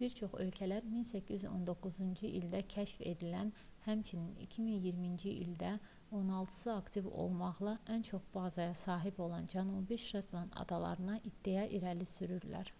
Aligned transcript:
bir 0.00 0.14
çox 0.20 0.32
ölkələr 0.44 0.88
1819-cu 0.94 2.30
ildə 2.38 2.62
kəşf 2.74 3.04
edilən 3.10 3.52
həmçinin 3.86 4.32
2020-ci 4.46 5.36
ildə 5.46 5.70
on 6.22 6.34
altısı 6.42 6.74
aktiv 6.76 7.08
olmaqla 7.28 7.76
ən 8.00 8.08
çox 8.12 8.26
bazaya 8.38 8.76
sahib 8.84 9.22
olan 9.30 9.50
cənubi 9.56 10.00
şetland 10.10 10.62
adalarına 10.66 11.20
iddia 11.34 11.68
irəli 11.80 12.12
sürürlər 12.18 12.74